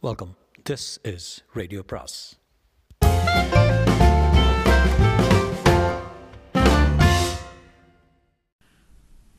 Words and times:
Welcome 0.00 0.36
this 0.70 1.14
is 1.14 1.44
radio 1.52 1.82
பிராஸ் 1.82 2.38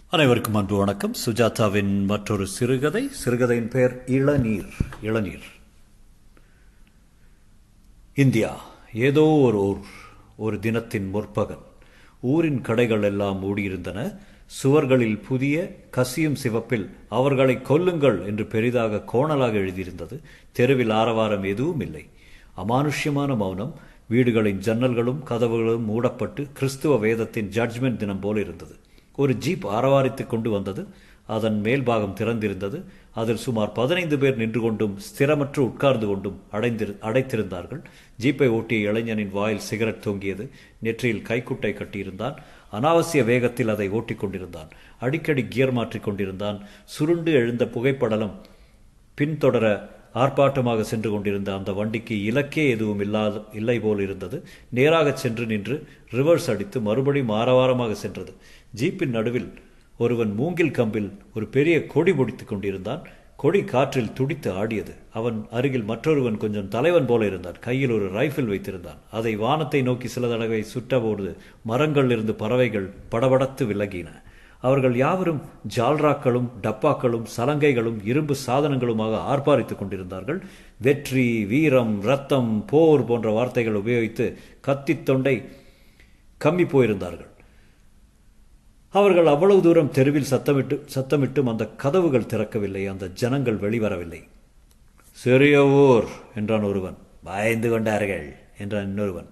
அனைவருக்கும் 0.08 0.56
அன்பு 0.56 0.78
வணக்கம். 0.78 1.16
சுஜாதாவின் 1.26 2.06
மற்றொரு 2.06 2.48
சிறுகதை. 2.48 3.10
சிறுகதையின் 3.10 3.68
பெயர் 3.68 4.04
இளநீர். 4.06 4.70
இளநீர். 5.02 5.44
இந்தியா 8.14 8.62
ஏதோ 8.94 9.22
ஒரு 9.22 9.58
ஊர் 9.58 9.80
ஒரு 10.38 10.60
தினத்தின் 10.60 11.10
முற்பகல். 11.10 11.64
ஊரின் 12.22 12.62
கடைகள் 12.62 13.04
எல்லாம் 13.04 13.44
மூடியிருந்தன. 13.44 14.20
சுவர்களில் 14.50 15.24
புதிய 15.28 15.76
கசியும் 15.90 16.36
சிவப்பில் 16.36 16.90
அவர்களை 17.10 17.56
கொல்லுங்கள் 17.56 18.26
என்று 18.26 18.46
பெரிதாக 18.46 19.04
கோணலாக 19.14 19.54
எழுதியிருந்தது. 19.54 20.20
தெருவில் 20.52 20.90
ஆரவாரம் 20.90 21.44
எதுவும் 21.44 21.80
இல்லை. 21.80 22.06
அமானுஷ்யமான 22.58 23.36
மௌனம் 23.36 23.76
வீடுகளின் 24.08 24.60
ஜன்னல்களும் 24.60 25.24
கதவுகளும் 25.30 25.84
மூடப்பட்டு 25.84 26.48
கிறிஸ்துவ 26.54 26.98
வேதத்தின் 26.98 27.50
ஜட்ஜ்மெண்ட் 27.50 27.96
தினம் 27.96 28.20
போல் 28.20 28.38
இருந்தது. 28.38 28.76
ஒரு 29.16 29.34
ஜீப் 29.34 29.68
ஆரவாரித்து 29.68 30.28
கொண்டு 30.28 30.50
வந்தது. 30.50 30.88
அதன் 31.26 31.62
மேல்பாகம் 31.64 32.14
திறந்திருந்தது. 32.14 32.84
அதில் 33.14 33.36
சுமார் 33.36 33.72
பதினைந்து 33.72 34.18
பேர் 34.18 34.38
நின்று 34.38 34.62
கொண்டும் 34.62 35.00
ஸ்திரமற்று 35.00 35.60
உட்கார்ந்து 35.60 36.08
கொண்டும் 36.08 36.42
அடைந்திரு 36.52 36.96
அடைத்திருந்தார்கள். 37.02 37.84
ஜீப்பை 38.22 38.48
ஓட்டிய 38.48 38.90
இளைஞனின் 38.90 39.30
வாயில் 39.30 39.60
சிகரெட் 39.60 40.02
தொங்கியது. 40.02 40.50
நெற்றியில் 40.80 41.26
கைக்குட்டை 41.28 41.74
கட்டியிருந்தான். 41.74 42.36
அனாவசிய 42.72 43.24
வேகத்தில் 43.24 43.70
அதை 43.70 43.90
ஓட்டிக் 43.90 44.20
கொண்டிருந்தான் 44.20 44.70
அடிக்கடி 45.00 45.46
கியர் 45.48 45.72
மாற்றிக் 45.72 46.04
கொண்டிருந்தான். 46.04 46.60
சுருண்டு 46.86 47.32
எழுந்த 47.34 47.66
புகைப்படலம் 47.66 48.36
பின்தொடர 49.18 49.90
ஆர்ப்பாட்டமாக 50.14 50.82
சென்று 50.82 51.12
கொண்டிருந்த 51.12 51.54
அந்த 51.54 51.72
வண்டிக்கு 51.72 52.16
இலக்கே 52.24 52.70
எதுவும் 52.70 53.00
இல்லாத 53.00 53.42
இல்லை 53.54 53.80
போல் 53.80 54.00
இருந்தது. 54.00 54.38
நேராகச் 54.70 55.18
சென்று 55.18 55.46
நின்று 55.46 55.88
ரிவர்ஸ் 56.12 56.50
அடித்து 56.50 56.82
மறுபடியும் 56.82 57.30
ஆரவாரமாக 57.30 57.92
சென்றது. 57.92 58.34
ஜீப்பின் 58.76 59.16
நடுவில் 59.18 59.54
ஒருவன் 59.98 60.34
மூங்கில் 60.34 60.72
கம்பில் 60.72 61.10
ஒரு 61.36 61.46
பெரிய 61.46 61.86
கொடி 61.86 62.14
பிடித்துக் 62.14 62.48
கொண்டிருந்தான். 62.48 63.08
கொடி 63.42 63.64
காற்றில் 63.64 64.14
துடித்து 64.14 64.52
ஆடியது. 64.52 64.94
அவன் 65.14 65.48
அருகில் 65.52 65.84
மற்றொருவன் 65.84 66.38
கொஞ்சம் 66.38 66.68
தலைவன் 66.68 67.06
போல 67.06 67.26
இருந்தான். 67.26 67.60
கையில் 67.60 67.92
ஒரு 67.92 68.08
ரைஃபிள் 68.12 68.52
வைத்திருந்தான். 68.54 69.00
அதை 69.12 69.36
வானத்தை 69.36 69.82
நோக்கி 69.82 70.08
சில 70.08 70.28
தடவை 70.28 70.66
சுட்டபோது 70.74 71.36
மரங்களில் 71.64 72.12
இருந்து 72.12 72.36
பறவைகள் 72.36 72.90
படபடத்து 73.12 73.64
விலகின. 73.72 74.10
அவர்கள் 74.62 74.96
யாவரும் 74.96 75.42
ஜால்ராக்களும் 75.76 76.50
டப்பாக்களும் 76.64 77.26
சலங்கைகளும் 77.38 78.00
இரும்பு 78.04 78.36
சாதனங்களுமாக 78.48 79.16
ஆர்ப்பாரித்துக் 79.34 79.82
கொண்டிருந்தார்கள். 79.82 80.42
வெற்றி 80.82 81.46
வீரம் 81.46 82.02
ரத்தம் 82.02 82.64
போர் 82.68 83.06
போன்ற 83.06 83.30
வார்த்தைகள் 83.30 83.82
உபயோகித்து 83.82 84.36
கத்தித் 84.62 85.06
தொண்டை 85.06 85.36
கம்மி 86.44 86.66
போயிருந்தார்கள். 86.68 87.32
அவர்கள் 88.92 89.26
அவ்வளவு 89.26 89.62
தூரம் 89.62 89.92
தெருவில் 89.92 90.32
சத்தமிட்டு 90.32 90.76
சத்தமிட்டும் 90.96 91.50
அந்த 91.50 91.66
கதவுகள் 91.68 92.30
திறக்கவில்லை 92.34 92.84
அந்த 92.90 93.08
ஜனங்கள் 93.10 93.58
வெளிவரவில்லை. 93.58 94.22
சிறிய 95.12 95.68
ஊர் 95.68 96.08
என்றான் 96.36 96.64
ஒருவன். 96.64 96.98
பயந்து 97.24 97.70
கொண்டார்கள் 97.70 98.36
என்றான் 98.58 98.84
இன்னொருவன். 98.84 99.30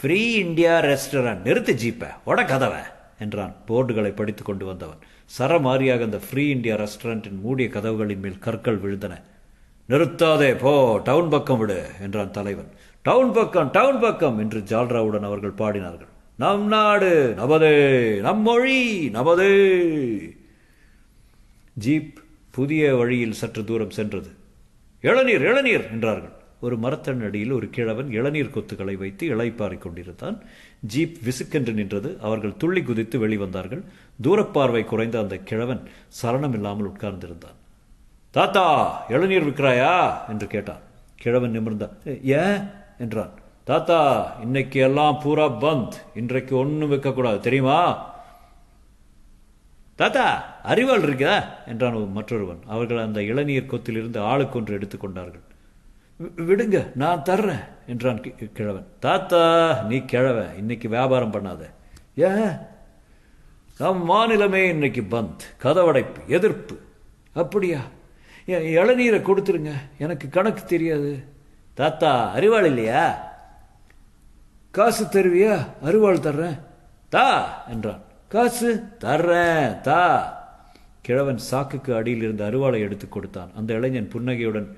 ஃப்ரீ 0.00 0.20
இந்தியா 0.32 0.80
ரெஸ்டாரண்ட் 0.80 1.46
நிறுத்து 1.48 1.74
ஜீப்பை 1.82 2.10
உட 2.26 2.46
கதவை 2.46 2.82
என்றான். 3.18 3.54
போர்டுகளை 3.68 4.12
படித்துக் 4.20 4.48
கொண்டு 4.50 4.64
வந்தவன். 4.66 5.00
சரமாரியாக 5.38 6.06
அந்த 6.08 6.20
ஃப்ரீ 6.26 6.44
இந்தியா 6.48 6.76
ரெஸ்டாரண்ட்டின் 6.76 7.40
மூடிய 7.40 7.68
கதவுகளின் 7.68 8.22
மேல் 8.24 8.38
கற்கள் 8.38 8.80
விழுந்தன. 8.84 9.16
நிறுத்தாதே 9.88 10.50
போ 10.58 11.00
டவுன் 11.04 11.28
பக்கம் 11.28 11.58
விடு 11.58 11.80
என்றான் 12.00 12.30
தலைவன். 12.30 12.70
டவுன் 13.02 13.32
பக்கம் 13.32 13.70
டவுன் 13.70 14.00
பக்கம் 14.00 14.38
என்று 14.38 14.60
ஜால்ராவுடன் 14.60 15.28
அவர்கள் 15.30 15.58
பாடினார்கள். 15.62 16.09
நம் 16.40 16.66
நாடு 16.66 17.34
நமதே 17.38 17.74
நம் 18.20 18.40
மொழி 18.40 19.08
நமது. 19.08 19.48
ஜீப் 21.78 22.14
புதிய 22.50 22.96
வழியில் 22.96 23.32
சற்று 23.32 23.64
தூரம் 23.64 23.90
சென்றது. 23.90 24.30
இளநீர் 25.00 25.42
இளநீர்! 25.42 25.90
என்றார்கள். 25.90 26.32
ஒரு 26.60 26.78
மரத்தன் 26.78 27.22
அடியில் 27.22 27.50
ஒரு 27.50 27.70
கிழவன் 27.70 28.12
இளநீர் 28.12 28.54
கொத்துக்களை 28.54 28.94
வைத்து 28.94 29.28
இளைப்பாறிக் 29.28 29.78
கொண்டிருந்தான். 29.78 30.42
ஜீப் 30.80 31.16
விசுக்கென்று 31.24 31.72
நின்றது. 31.72 32.18
அவர்கள் 32.20 32.56
துள்ளி 32.56 32.82
குதித்து 32.82 33.28
வெளிவந்தார்கள் 33.28 33.82
தூரப்பார்வை 34.22 34.84
குறைந்த 34.84 35.18
அந்த 35.18 35.36
கிழவன் 35.36 35.82
சரணம் 36.22 36.54
இல்லாமல் 36.54 36.90
உட்கார்ந்திருந்தான். 36.90 37.58
தாத்தா 38.30 38.66
இளநீர் 39.08 39.48
விற்கிறாயா? 39.48 39.94
என்று 40.28 40.46
கேட்டான். 40.46 40.82
கிழவன் 41.16 41.58
நிமிர்ந்தான் 41.58 42.28
ஏ 42.28 42.44
என்றான். 42.98 43.48
தாத்தா 43.64 44.32
இன்னைக்கு 44.40 44.80
எல்லாம் 44.80 45.20
பூரா 45.22 45.46
பந்த். 45.46 45.92
இன்றைக்கு 46.14 46.56
ஒன்றும் 46.56 46.92
விற்கக்கூடாது 46.92 47.38
தெரியுமா? 47.38 48.08
தாத்தா 49.96 50.56
அறிவாள் 50.64 51.02
இருக்கா? 51.02 51.44
என்றான் 51.66 52.12
மற்றொருவன். 52.12 52.58
அவர்கள் 52.66 52.98
அந்த 52.98 53.22
இளநீர் 53.22 53.70
கொத்திலிருந்து 53.70 54.18
ஆளுக்கொன்று 54.18 54.76
எடுத்துக்கொண்டார்கள் 54.78 55.46
விடுங்க 56.36 56.94
நான் 56.94 57.22
தர்றேன் 57.22 57.64
என்றான் 57.86 58.20
கிழவன். 58.52 58.86
தாத்தா 59.00 59.42
நீ 59.88 59.98
கிழவ 59.98 60.46
இன்னைக்கு 60.56 60.88
வியாபாரம் 60.88 61.32
பண்ணாத. 61.32 61.70
ஏன்? 62.14 62.56
நம் 63.78 64.10
மாநிலமே 64.10 64.68
இன்னைக்கு 64.68 65.02
பந்த் 65.10 65.46
கதவடைப்பு 65.62 66.26
எதிர்ப்பு. 66.26 66.78
அப்படியா? 67.32 67.80
இளநீரை 68.46 69.20
கொடுத்துருங்க 69.22 69.72
எனக்கு 69.98 70.28
கணக்கு 70.28 70.64
தெரியாது. 70.64 71.24
தாத்தா 71.74 72.32
அறிவாள் 72.34 72.64
இல்லையா 72.64 73.28
காசு 74.70 75.04
தருவியா? 75.04 75.66
அருவாள் 75.84 76.20
தர்றேன். 76.20 76.58
தா 77.08 77.62
என்றான். 77.68 78.00
காசு 78.28 78.84
தர்றேன் 79.00 79.80
தா. 79.80 80.38
கிழவன் 81.02 81.38
சாக்குக்கு 81.50 81.94
அடியில் 81.94 82.22
இருந்த 82.22 82.44
அருவாளை 82.44 82.78
எடுத்து 82.78 83.08
கொடுத்தான். 83.08 83.50
அந்த 83.56 83.74
இளைஞன் 83.74 84.08
புன்னகையுடன் 84.08 84.76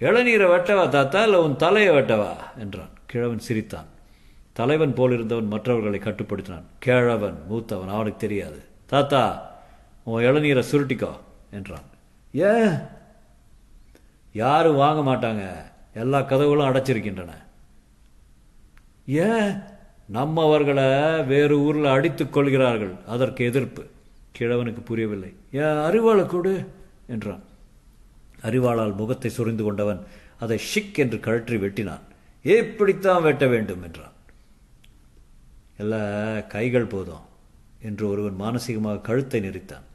இளநீரை 0.00 0.46
வெட்டவா 0.46 0.88
தாத்தா? 0.88 1.22
இல்லை 1.22 1.38
உன் 1.38 1.56
தலையை 1.56 1.94
வெட்டவா? 1.94 2.32
என்றான். 2.58 2.88
கிழவன் 3.06 3.38
சிரித்தான். 3.38 3.84
தலைவன் 4.52 4.94
போலிருந்தவன் 4.94 5.48
மற்றவர்களை 5.48 5.98
கட்டுப்படுத்தினான். 5.98 6.64
கிழவன் 6.78 7.42
மூத்தவன் 7.50 7.88
அவனுக்கு 7.88 8.16
தெரியாது. 8.16 8.62
தாத்தா 8.86 9.50
உன் 10.02 10.24
இளநீரை 10.24 10.62
சுருட்டிக்கோ 10.70 11.10
என்றான். 11.50 11.84
ஏன்? 12.32 12.78
யாரும் 14.32 14.76
வாங்க 14.76 15.14
மாட்டாங்க. 15.14 15.50
எல்லா 15.94 16.20
கதவுகளும் 16.20 16.66
அடைச்சிருக்கின்றன. 16.66 17.30
ஏன்? 19.06 19.52
நம்மவர்களை 20.12 21.26
வேறு 21.26 21.58
ஊரில் 21.58 21.84
அடித்துக் 21.84 22.32
கொள்கிறார்கள். 22.32 22.94
அதற்கு 23.06 23.44
எதிர்ப்பு. 23.44 23.84
கிழவனுக்கு 24.38 24.84
புரியவில்லை. 24.84 25.34
ஏன்? 25.52 25.62
அறிவாளை 25.62 26.26
கொடு 26.26 26.68
என்றான். 27.06 27.42
அறிவாளால் 28.42 28.96
முகத்தை 28.96 29.30
சுரிந்து 29.30 29.64
கொண்டவன் 29.64 30.04
அதை 30.40 30.60
ஷிக் 30.74 30.94
என்று 30.94 31.20
கழற்றி 31.20 31.56
வெட்டினான். 31.56 32.00
எப்படித்தான் 32.42 33.22
வெட்ட 33.22 33.46
வேண்டும்? 33.46 33.82
என்றான். 33.82 34.12
எல்லா 35.76 36.40
கைகள் 36.40 36.84
போதும் 36.84 37.24
என்று 37.82 38.08
ஒருவன் 38.08 38.40
மானசீகமாக 38.40 39.00
கழுத்தை 39.00 39.40
நெறித்தான் 39.40 39.86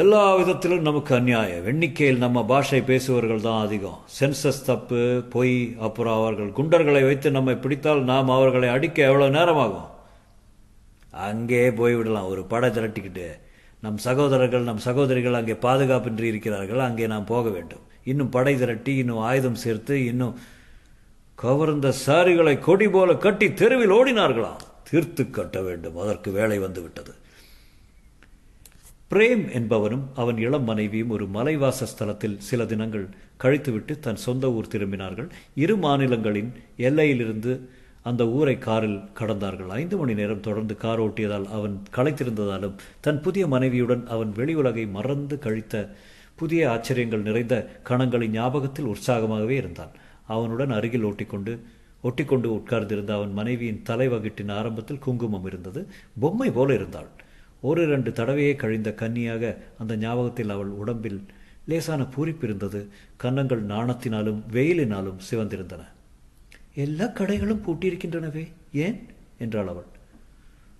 எல்லா 0.00 0.20
விதத்திலும் 0.36 0.86
நமக்கு 0.86 1.12
அந்நியாயம் 1.16 1.66
எண்ணிக்கையில் 1.70 2.20
நம்ம 2.22 2.42
பாஷை 2.50 2.78
பேசுபவர்கள் 2.90 3.42
தான் 3.46 3.64
அதிகம். 3.64 3.98
சென்சஸ் 4.18 4.60
தப்பு 4.68 5.00
பொய் 5.34 5.52
அப்புறம் 5.86 6.16
அவர்கள் 6.20 6.48
குண்டர்களை 6.58 7.02
வைத்து 7.08 7.30
நம்மை 7.34 7.54
பிடித்தால் 7.64 8.00
நாம் 8.10 8.30
அவர்களை 8.36 8.68
அடிக்க 8.76 9.02
எவ்வளோ 9.08 9.26
நேரமாகும்? 9.36 9.90
அங்கே 11.26 11.62
போய்விடலாம் 11.80 12.30
ஒரு 12.32 12.44
படை 12.52 12.70
திரட்டிக்கிட்டு 12.76 13.26
நம் 13.84 14.00
சகோதரர்கள் 14.06 14.66
நம் 14.70 14.82
சகோதரிகள் 14.88 15.38
அங்கே 15.40 15.56
பாதுகாப்பின்றி 15.66 16.26
இருக்கிறார்கள். 16.32 16.82
அங்கே 16.88 17.06
நாம் 17.14 17.30
போக 17.34 17.46
வேண்டும். 17.56 17.84
இன்னும் 18.12 18.34
படை 18.36 18.54
திரட்டி 18.62 18.94
இன்னும் 19.02 19.22
ஆயுதம் 19.30 19.62
சேர்த்து 19.64 19.96
இன்னும் 20.10 20.36
கவர்ந்த 21.38 21.90
சாரிகளை 22.06 22.54
கொடி 22.68 22.88
போல 22.88 23.16
கட்டி 23.26 23.48
தெருவில் 23.62 23.96
ஓடினார்களாம். 23.98 24.62
தீர்த்து 24.90 25.24
கட்ட 25.30 25.60
வேண்டும். 25.68 25.98
அதற்கு 26.04 26.30
வேலை 26.38 26.58
வந்துவிட்டது. 26.66 27.12
பிரேம் 29.12 29.42
என்பவனும் 29.58 30.04
அவன் 30.14 30.38
இளம் 30.38 30.64
மனைவியும் 30.64 31.10
ஒரு 31.10 31.24
மலைவாச 31.26 31.86
ஸ்தலத்தில் 31.92 32.36
சில 32.38 32.64
தினங்கள் 32.64 33.08
கழித்துவிட்டு 33.42 33.98
தன் 33.98 34.16
சொந்த 34.16 34.52
ஊர் 34.52 34.70
திரும்பினார்கள். 34.72 35.28
இரு 35.54 35.76
மாநிலங்களின் 35.76 36.52
எல்லையிலிருந்து 36.76 37.52
அந்த 38.02 38.28
ஊரை 38.28 38.58
காரில் 38.58 39.00
கடந்தார்கள். 39.18 39.68
ஐந்து 39.68 39.96
மணி 39.96 40.14
நேரம் 40.14 40.40
தொடர்ந்து 40.40 40.76
கார் 40.76 41.02
ஓட்டியதால் 41.02 41.44
அவன் 41.44 41.82
களைத்திருந்ததாலும் 41.96 42.72
தன் 43.00 43.20
புதிய 43.20 43.46
மனைவியுடன் 43.46 44.06
அவன் 44.06 44.32
வெளி 44.32 44.54
உலகை 44.54 44.86
மறந்து 44.86 45.38
கழித்த 45.38 45.94
புதிய 46.34 46.70
ஆச்சரியங்கள் 46.70 47.22
நிறைந்த 47.22 47.68
கணங்களின் 47.88 48.36
ஞாபகத்தில் 48.38 48.90
உற்சாகமாகவே 48.94 49.50
இருந்தான். 49.50 49.90
அவனுடன் 50.26 50.70
அருகில் 50.70 51.02
ஓட்டிக்கொண்டு 51.02 51.60
ஒட்டிக்கொண்டு 52.02 52.46
உட்கார்ந்திருந்த 52.46 53.14
அவன் 53.14 53.32
மனைவியின் 53.32 53.82
தலைவகிட்டின் 53.88 54.52
ஆரம்பத்தில் 54.52 54.98
குங்குமம் 54.98 55.44
இருந்தது. 55.44 55.86
பொம்மை 56.20 56.50
போல 56.50 56.74
இருந்தாள். 56.74 57.10
ஒரு 57.62 57.82
இரண்டு 57.82 58.12
தடவையே 58.12 58.54
கழிந்த 58.56 58.92
கன்னியாக 58.92 59.56
அந்த 59.78 59.96
ஞாபகத்தில் 59.96 60.48
அவள் 60.48 60.66
உடம்பில் 60.66 61.26
லேசான 61.66 62.02
பூரிப்பு 62.02 62.44
இருந்தது. 62.44 62.88
கன்னங்கள் 63.16 63.66
நாணத்தினாலும் 63.66 64.42
வெயிலினாலும் 64.52 65.18
சிவந்திருந்தன. 65.30 65.84
எல்லா 66.74 67.04
கடைகளும் 67.04 67.62
பூட்டியிருக்கின்றனவே 67.66 68.52
ஏன்? 68.72 69.06
என்றாள் 69.38 69.68
அவள். 69.68 69.84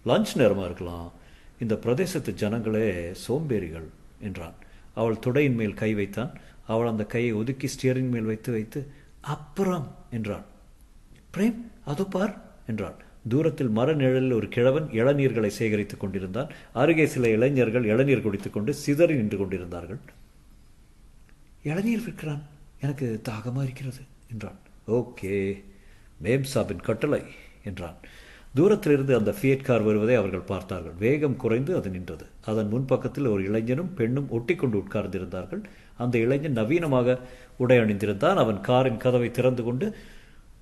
லஞ்ச் 0.06 0.36
நேரமாக 0.36 0.64
இருக்கலாம். 0.64 1.12
இந்த 1.60 1.74
பிரதேசத்து 1.74 2.32
ஜனங்களே 2.34 3.14
சோம்பேறிகள் 3.28 3.88
என்றான். 4.20 4.54
அவள் 4.94 5.18
துடையின் 5.18 5.54
மேல் 5.54 5.74
கை 5.74 5.94
வைத்தான். 5.94 6.32
அவள் 6.66 6.86
அந்த 6.86 7.04
கையை 7.04 7.32
ஒதுக்கி 7.32 7.68
ஸ்டியரிங் 7.68 8.10
மேல் 8.10 8.22
வைத்து 8.22 8.52
வைத்து 8.52 8.90
அப்புறம் 9.20 9.94
என்றாள். 10.10 10.42
பிரேம் 11.36 11.56
அது 11.84 12.06
பார் 12.06 12.42
என்றாள். 12.66 12.94
தூரத்தில் 13.28 13.68
மரநிழலில் 13.68 14.32
ஒரு 14.32 14.48
கிழவன் 14.48 14.88
இளநீர்களை 14.88 15.46
சேகரித்துக் 15.46 16.00
கொண்டிருந்தான். 16.00 16.50
அருகே 16.72 17.06
சில 17.06 17.28
இளைஞர்கள் 17.28 17.84
இளநீர் 17.84 18.20
குடித்துக்கொண்டு 18.20 18.74
சிதறி 18.74 19.14
நின்று 19.14 19.38
கொண்டிருந்தார்கள். 19.38 19.98
இளநீர் 21.62 22.00
விற்கிறான். 22.00 22.40
எனக்கு 22.80 23.20
தாகமா 23.28 23.62
இருக்கிறது 23.62 23.96
என்றான். 24.30 24.58
ஓகே. 24.88 25.62
மேம் 26.22 26.44
சாபின் 26.54 26.82
கட்டளை 26.82 27.22
என்றான். 27.64 27.94
தூரத்திலிருந்து 28.54 29.16
அந்த 29.16 29.34
ஃபியட் 29.42 29.62
கார் 29.62 29.80
வருவதை 29.80 30.14
அவர்கள் 30.14 30.40
பார்த்தார்கள். 30.40 30.92
வேகம் 30.98 31.36
குறைந்து 31.36 31.76
அது 31.76 31.90
நின்றது. 31.90 32.24
அதன் 32.40 32.68
முன்பக்கத்தில் 32.68 33.26
ஒரு 33.26 33.44
இளைஞனும் 33.44 33.94
பெண்ணும் 33.94 34.30
ஒட்டி 34.30 34.54
கொண்டு 34.54 34.78
உட்கார்ந்திருந்தார்கள். 34.78 35.62
அந்த 35.96 36.18
இளைஞன் 36.18 36.56
நவீனமாக 36.56 37.18
உடை 37.56 37.78
அணிந்திருந்தான். 37.78 38.34
அவன் 38.34 38.60
காரின் 38.60 38.96
கதவை 38.96 39.30
திறந்து 39.30 39.62
கொண்டு 39.62 39.96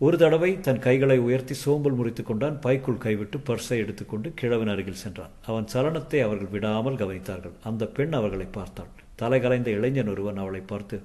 ஒரு 0.04 0.16
தடவை 0.16 0.60
தன் 0.60 0.78
கைகளை 0.78 1.18
உயர்த்தி 1.18 1.54
சோம்பல் 1.54 1.92
முறித்து 1.92 2.22
கொண்டான். 2.22 2.60
பைக்குள் 2.60 2.98
கைவிட்டு 2.98 3.38
பர்ஸை 3.38 3.76
எடுத்துக்கொண்டு 3.76 4.32
கிழவன் 4.34 4.68
அருகில் 4.68 4.94
சென்றான். 4.94 5.30
அவன் 5.46 5.64
சலனத்தை 5.72 6.22
அவர்கள் 6.22 6.48
விடாமல் 6.50 6.94
கவனித்தார்கள். 6.94 7.52
அந்த 7.62 7.86
பெண் 7.86 8.12
அவர்களை 8.12 8.46
பார்த்தாள். 8.46 8.86
தலை 9.16 9.40
கலைந்த 9.40 9.70
இளைஞன் 9.70 10.08
ஒருவன் 10.08 10.36
அவளை 10.36 10.60
பார்த்து 10.60 11.02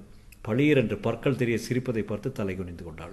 பளீர் 0.48 0.76
என்று 0.76 0.96
பற்கள் 0.96 1.36
தெரிய 1.36 1.58
சிரிப்பதை 1.58 2.02
பார்த்து 2.02 2.32
தலை 2.32 2.54
குனிந்து 2.54 2.84
கொண்டாள். 2.84 3.12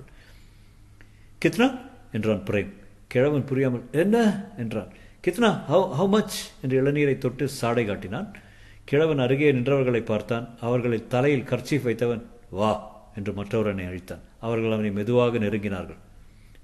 கித்னா? 1.46 1.80
என்றான் 2.12 2.44
பிரேம். 2.50 2.72
கிழவன் 3.08 3.46
புரியாமல் 3.46 3.84
என்ன? 3.92 4.46
என்றான். 4.58 4.88
கித்னா 5.28 5.66
ஹவ் 5.66 6.02
ஹவு 6.02 6.08
மச் 6.08 6.52
என்று 6.62 6.84
இளநீரை 6.84 7.18
தொட்டு 7.18 7.50
சாடை 7.50 7.86
காட்டினான். 7.86 8.34
கிழவன் 8.84 9.20
அருகே 9.20 9.52
நின்றவர்களை 9.52 10.06
பார்த்தான். 10.06 10.50
அவர்களில் 10.62 11.08
தலையில் 11.08 11.48
கர்ச்சீஃப் 11.50 11.84
வைத்தவன் 11.84 12.26
வா 12.50 12.93
என்று 13.16 13.32
மற்றவரனை 13.32 13.88
அழித்தான். 13.90 14.20
அவர்கள் 14.40 14.72
அவனை 14.72 14.92
மெதுவாக 14.92 15.38
நெருங்கினார்கள். 15.38 15.98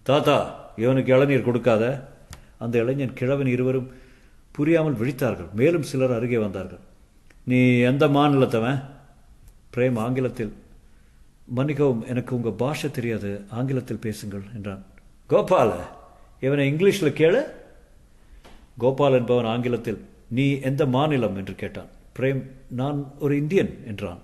தாத்தா 0.03 0.69
இவனுக்கு 0.75 1.13
இளநீர் 1.13 1.43
கொடுக்காத. 1.43 2.09
அந்த 2.57 2.77
இளைஞன் 2.77 3.13
கிழவன் 3.13 3.47
இருவரும் 3.47 3.91
புரியாமல் 4.51 4.93
விழித்தார்கள். 4.93 5.51
மேலும் 5.53 5.83
சிலர் 5.83 6.13
அருகே 6.13 6.37
வந்தார்கள். 6.37 6.79
நீ 7.43 7.77
எந்த 7.77 8.07
மாநிலத்தவன்? 8.07 8.83
பிரேம் 9.75 9.97
ஆங்கிலத்தில். 9.97 10.53
மன்னிக்கவும் 11.45 12.07
எனக்கு 12.07 12.35
உங்கள் 12.35 12.51
பாஷை 12.51 12.91
தெரியாது. 12.91 13.45
ஆங்கிலத்தில் 13.49 13.97
பேசுங்கள் 13.97 14.41
என்றான். 14.55 14.83
கோபால 15.29 15.73
இவனை 16.39 16.73
இங்கிலீஷில் 16.73 17.17
கேளு. 17.19 17.43
கோபால் 18.77 19.13
என்பவன் 19.13 19.45
ஆங்கிலத்தில் 19.45 20.05
நீ 20.27 20.59
எந்த 20.59 20.85
மாநிலம்? 20.85 21.35
என்று 21.35 21.55
கேட்டான். 21.55 21.87
பிரேம் 22.19 22.43
நான் 22.69 23.11
ஒரு 23.19 23.37
இந்தியன் 23.37 23.83
என்றான். 23.87 24.19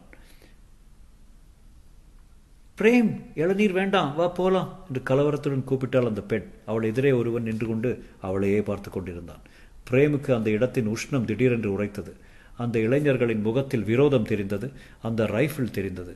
பிரேம் 2.79 3.09
இளநீர் 3.41 3.73
வேண்டாம் 3.77 4.09
வா 4.15 4.25
போலாம் 4.27 4.71
என்று 4.87 5.01
கலவரத்துடன் 5.09 5.67
கூப்பிட்டாள் 5.69 6.09
அந்த 6.09 6.21
பெண். 6.21 6.47
அவள் 6.65 6.87
எதிரே 6.89 7.11
ஒருவன் 7.11 7.43
நின்று 7.43 7.67
கொண்டு 7.67 7.91
அவளையே 8.21 8.61
பார்த்து 8.61 8.89
கொண்டிருந்தான். 8.89 9.43
பிரேமுக்கு 9.89 10.31
அந்த 10.35 10.49
இடத்தின் 10.49 10.89
உஷ்ணம் 10.95 11.27
திடீரென்று 11.29 11.69
உரைத்தது. 11.71 12.13
அந்த 12.57 12.79
இளைஞர்களின் 12.79 13.41
முகத்தில் 13.41 13.83
விரோதம் 13.83 14.27
தெரிந்தது 14.31 14.67
அந்த 15.01 15.23
ரைஃபிள் 15.25 15.75
தெரிந்தது. 15.77 16.15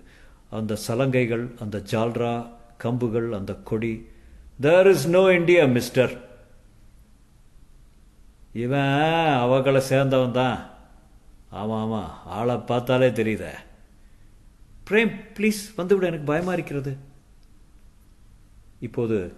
அந்த 0.49 0.77
சலங்கைகள் 0.87 1.45
அந்த 1.59 1.77
ஜால்ரா 1.91 2.33
கம்புகள் 2.83 3.29
அந்த 3.31 3.53
கொடி. 3.69 3.93
There 4.61 4.89
is 4.93 5.07
no 5.07 5.23
India 5.37 5.63
mister 5.77 6.13
இவன் 8.53 8.93
அவகளை 9.45 9.81
சேர்ந்தவன் 9.89 10.37
தான் 10.41 10.59
ஆமாம் 11.49 11.81
ஆமாம் 11.83 12.13
ஆளை 12.37 12.55
பார்த்தாலே 12.69 13.09
தெரியுதே. 13.19 13.51
பிரேம் 14.89 15.13
ப்ளீஸ் 15.37 15.61
வந்துவிட 15.77 16.05
எனக்கு 16.05 16.25
பயமாக 16.25 16.53
இருக்கிறது 16.53 16.97
இப்போது 18.79 19.33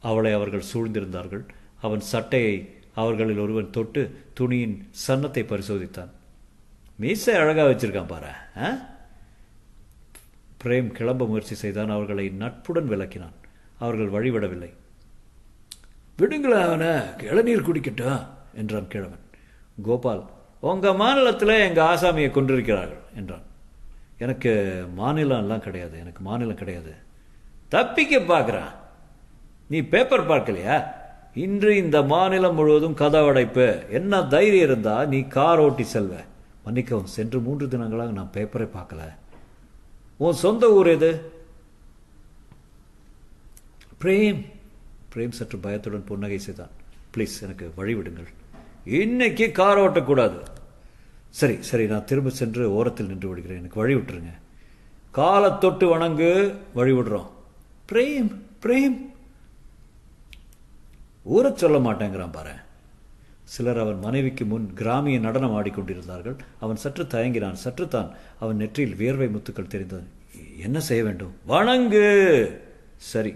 அவளை 0.00 0.32
அவர்கள் 0.32 0.68
சூழ்ந்திருந்தார்கள். 0.72 1.44
அவன் 1.80 2.00
சட்டையை 2.00 2.76
அவர்களில் 2.94 3.38
ஒருவன் 3.38 3.70
தொட்டு 3.70 4.30
துணியின் 4.34 4.90
சன்னத்தை 5.08 5.42
பரிசோதித்தான். 5.42 6.08
மீசை 6.96 7.34
அழகாக 7.34 7.70
வச்சிருக்கான் 7.70 8.06
பாரு 8.06 8.26
ஆ? 8.56 8.68
பிரேம் 10.64 10.92
கிளம்ப 10.92 11.26
முயற்சி 11.26 11.54
செய்தான் 11.54 11.90
அவர்களை 11.90 12.28
நட்புடன் 12.28 12.88
விளக்கினான். 12.88 13.36
அவர்கள் 13.78 14.10
வழிவிடவில்லை. 14.10 14.70
விடுங்களேன் 16.18 16.64
அவனை 16.64 16.88
இளநீர் 17.18 17.66
குடிக்கட்டும் 17.68 18.26
என்றான் 18.54 18.88
கிழவன். 18.88 19.24
கோபால் 19.82 20.30
உங்கள் 20.60 20.94
மாநிலத்தில் 20.94 21.48
எங்கள் 21.48 21.84
ஆசாமியை 21.84 22.30
கொண்டிருக்கிறார்கள் 22.30 23.02
என்றான். 23.16 23.42
எனக்கு 24.18 24.84
மாநிலம் 24.94 25.38
எல்லாம் 25.38 25.60
கிடையாது 25.60 25.98
எனக்கு 25.98 26.22
மாநிலம் 26.22 26.54
கிடையாது. 26.54 26.94
தப்பிக்க 27.68 28.18
பார்க்குறான். 28.18 28.72
நீ 29.68 29.80
பேப்பர் 29.80 30.28
பார்க்கலையா? 30.28 30.84
இன்று 31.34 31.76
இந்த 31.76 32.02
மாநிலம் 32.02 32.54
முழுவதும் 32.54 32.96
கதவடைப்பு. 32.96 33.88
என்ன 33.88 34.22
தைரியம் 34.22 34.64
இருந்தால் 34.64 35.08
நீ 35.08 35.20
கார் 35.20 35.58
ஓட்டி 35.58 35.82
செல்வ. 35.82 36.14
மன்னிக்கவும் 36.64 37.06
சென்று 37.06 37.40
மூன்று 37.40 37.66
தினங்களாக 37.66 38.12
நான் 38.12 38.30
பேப்பரை 38.32 38.68
பார்க்கல. 38.76 39.14
உன் 40.16 40.32
சொந்த 40.32 40.72
ஊர் 40.72 40.86
எது? 40.86 41.32
பிரேம். 44.02 44.46
பிரேம் 45.14 45.30
சற்று 45.30 45.58
பயத்துடன் 45.58 46.04
புன்னகை 46.04 46.38
செய்தான். 46.38 46.70
ப்ளீஸ் 47.16 47.42
எனக்கு 47.42 47.72
வழிவிடுங்கள். 47.76 48.26
இன்னைக்கு 48.84 49.50
கார் 49.50 49.78
ஓட்டக்கூடாது. 49.78 50.38
சரி 51.30 51.62
சரி 51.62 51.86
நான் 51.86 52.04
திரும்ப 52.04 52.30
சென்று 52.30 52.72
ஓரத்தில் 52.72 53.06
நின்று 53.06 53.28
விடுகிறேன். 53.28 53.58
எனக்கு 53.58 53.80
வழி 53.80 53.94
விட்டுருங்க. 53.94 54.32
காலை 55.10 55.50
தொட்டு 55.60 55.98
வணங்கு 55.98 56.54
வழி 56.74 56.92
விடுறோம். 56.92 57.26
Frame 57.92 58.34
frame. 58.62 59.06
ஊரச் 61.24 61.56
சொல்ல 61.56 61.78
மாட்டேங்கிறான் 61.78 62.32
பாரு. 62.32 62.52
சிலர் 63.44 63.78
அவன் 63.78 63.98
மனைவிக்கு 63.98 64.44
முன் 64.44 64.72
கிராமிய 64.74 65.18
நடனம் 65.18 65.62
ஆடிக்கொண்டிருந்தார்கள். 65.62 66.36
அவன் 66.60 66.76
சற்று 66.76 67.04
தயங்கினான். 67.04 67.52
சற்றுத்தான் 67.52 68.10
அவன் 68.40 68.56
நெற்றியில் 68.56 68.96
வியர்வை 68.96 69.26
முத்துக்கள் 69.26 69.66
தெரிந்தது. 69.66 70.02
என்ன 70.60 70.80
செய்ய 70.80 71.04
வேண்டும்? 71.04 71.32
வணங்கு! 71.48 72.58
சரி 72.96 73.34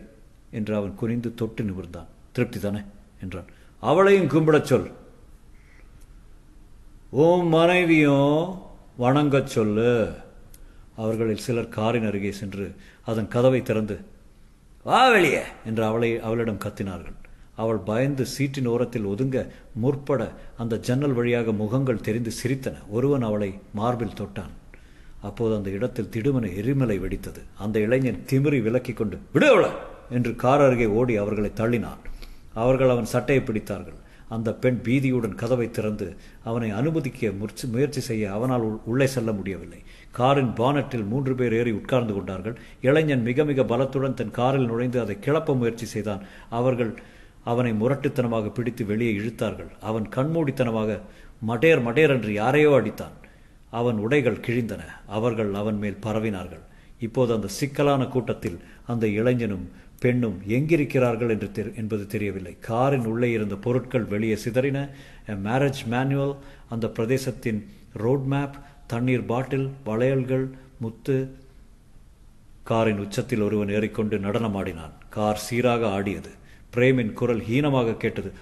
என்று 0.51 0.77
அவன் 0.77 0.95
குனிந்து 0.95 1.35
தொட்டு 1.35 1.65
நிமிர்ந்தான். 1.65 2.07
திருப்தி 2.33 2.59
தானே? 2.59 2.81
என்றான். 3.23 3.45
அவளையும் 3.81 4.29
கும்பிடச் 4.29 4.63
சொல். 4.63 4.91
உன் 7.13 7.49
மனைவியும் 7.49 8.39
வணங்கச் 8.99 9.47
சொல்லு. 9.47 9.91
அவர்களில் 10.97 11.37
சிலர் 11.37 11.69
காரின் 11.69 12.07
அருகே 12.07 12.33
சென்று 12.33 12.67
அதன் 13.05 13.29
கதவை 13.29 13.63
திறந்து 13.63 13.97
வா 14.87 15.09
வெளியே! 15.09 15.43
என்று 15.65 15.85
அவளை 15.85 16.21
அவளிடம் 16.21 16.59
கத்தினார்கள். 16.59 17.17
அவள் 17.55 17.77
பயந்து 17.77 18.27
சீட்டின் 18.27 18.67
ஓரத்தில் 18.67 19.05
ஒதுங்க 19.05 19.39
முற்பட 19.81 20.23
அந்த 20.57 20.79
ஜன்னல் 20.79 21.13
வழியாக 21.13 21.53
முகங்கள் 21.53 22.01
தெரிந்து 22.01 22.31
சிரித்தன. 22.43 22.75
ஒருவன் 22.89 23.23
அவளை 23.23 23.51
மார்பில் 23.75 24.19
தொட்டான். 24.21 24.55
அப்போது 25.21 25.55
அந்த 25.55 25.71
இடத்தில் 25.71 26.11
திடுமன 26.11 26.57
எரிமலை 26.57 26.99
வெடித்தது. 26.99 27.43
அந்த 27.59 27.79
இளைஞன் 27.79 28.25
திமிரி 28.31 28.61
விலக்கிக் 28.63 28.97
கொண்டு 28.97 29.19
விடுவள 29.35 29.65
என்று 30.11 30.37
கார் 30.37 30.61
அருகே 30.61 30.87
ஓடி 30.87 31.17
அவர்களை 31.17 31.51
தள்ளினான். 31.57 32.01
அவர்கள் 32.55 32.89
அவன் 32.89 33.05
சட்டையை 33.05 33.45
பிடித்தார்கள். 33.45 33.99
அந்த 34.35 34.51
பெண் 34.63 34.79
பீதியுடன் 34.85 35.39
கதவை 35.43 35.67
திறந்து 35.71 36.07
அவனை 36.51 36.69
அனுமதிக்க 36.71 37.31
முயற்சி 37.41 37.67
முயற்சி 37.69 38.03
செய்ய 38.09 38.33
அவனால் 38.33 38.67
உள்ளே 38.91 39.07
செல்ல 39.15 39.31
முடியவில்லை. 39.33 39.81
காரின் 40.19 40.53
பானட்டில் 40.53 41.07
மூன்று 41.07 41.35
பேர் 41.35 41.57
ஏறி 41.59 41.73
உட்கார்ந்து 41.73 42.15
கொண்டார்கள். 42.15 42.57
இளைஞன் 42.81 43.27
மிக 43.29 43.45
மிக 43.45 43.63
பலத்துடன் 43.63 44.19
தன் 44.21 44.37
காரில் 44.41 44.69
நுழைந்து 44.71 45.01
அதை 45.01 45.17
கிளப்ப 45.27 45.57
முயற்சி 45.57 45.87
செய்தான். 45.87 46.23
அவர்கள் 46.51 46.93
அவனை 47.45 47.73
முரட்டுத்தனமாக 47.73 48.49
பிடித்து 48.51 48.83
வெளியே 48.87 49.13
இழுத்தார்கள். 49.19 49.71
அவன் 49.81 50.07
கண்மூடித்தனமாக 50.17 51.01
மடேர் 51.47 51.81
மடேர் 51.87 52.15
என்று 52.17 52.33
யாரையோ 52.33 52.73
அடித்தான். 52.79 53.17
அவன் 53.71 53.99
உடைகள் 53.99 54.45
கிழிந்தன. 54.47 54.83
அவர்கள் 55.07 55.53
அவன் 55.55 55.79
மேல் 55.79 56.03
பரவினார்கள். 56.07 56.65
இப்போது 56.99 57.31
அந்த 57.35 57.49
சிக்கலான 57.59 58.03
கூட்டத்தில் 58.07 58.59
அந்த 58.87 59.05
இளைஞனும் 59.21 59.65
பெண்ணும் 60.03 60.39
எங்கிருக்கிறார்கள் 60.49 61.33
என்று 61.35 61.49
தெரி 61.51 61.71
என்பது 61.77 62.05
தெரியவில்லை. 62.07 62.53
காரின் 62.61 63.07
உள்ளே 63.13 63.29
இருந்த 63.31 63.57
பொருட்கள் 63.67 64.11
வெளியே 64.13 64.37
சிதறின. 64.45 64.79
மேரேஜ் 65.45 65.83
மேனுவல் 65.93 66.35
அந்த 66.69 66.87
பிரதேசத்தின் 66.97 67.61
ரோட் 68.03 68.27
மேப் 68.33 68.55
தண்ணீர் 68.87 69.29
பாட்டில் 69.31 69.69
வளையல்கள் 69.85 70.47
முத்து. 70.81 71.17
காரின் 72.71 73.03
உச்சத்தில் 73.05 73.41
ஒருவன் 73.41 73.75
ஏறிக்கொண்டு 73.77 74.19
நடனமாடினான் 74.19 74.97
கார் 75.11 75.43
சீராக 75.47 75.89
ஆடியது. 75.91 76.31
பிரேமின் 76.75 77.13
குரல் 77.13 77.43
ஹீனமாக 77.51 77.97
கேட்டது. 77.97 78.33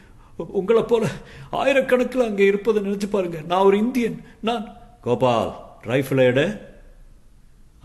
உங்களை 0.61 0.83
போல 0.83 1.07
ஆயிரக்கணக்கில் 1.53 2.27
அங்கே 2.29 2.45
இருப்பதை 2.47 2.83
நினைச்சு 2.83 3.09
பாருங்க. 3.11 3.39
நான் 3.49 3.65
ஒரு 3.65 3.77
இந்தியன். 3.79 4.19
நான் 4.41 4.67
கோபால் 5.01 5.51
ரைஃபிள் 5.85 6.27
எடு. 6.31 6.47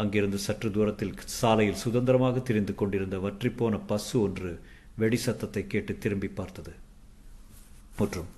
அங்கிருந்து 0.02 0.38
சற்று 0.46 0.70
தூரத்தில் 0.72 1.14
சாலையில் 1.40 1.82
சுதந்திரமாக 1.84 2.40
திரிந்து 2.40 2.74
கொண்டிருந்த 2.76 3.18
வற்றிப்போன 3.26 3.80
பசு 3.92 4.16
ஒன்று 4.22 4.52
வெடி 5.02 5.20
சத்தத்தை 5.26 5.64
கேட்டு 5.68 5.94
திரும்பி 5.98 6.30
பார்த்தது. 6.40 6.74
மற்றும் 8.00 8.30